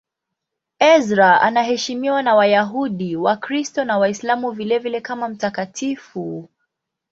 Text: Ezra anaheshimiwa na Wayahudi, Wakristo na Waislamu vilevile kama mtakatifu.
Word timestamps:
Ezra 0.95 1.41
anaheshimiwa 1.41 2.21
na 2.23 2.35
Wayahudi, 2.35 3.15
Wakristo 3.15 3.83
na 3.85 3.97
Waislamu 3.97 4.51
vilevile 4.51 5.01
kama 5.01 5.29
mtakatifu. 5.29 6.49